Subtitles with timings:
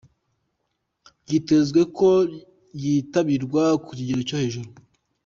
[1.23, 2.07] Byitezwe ko
[2.83, 4.69] yitabirwa ku kigero cyo hejuru.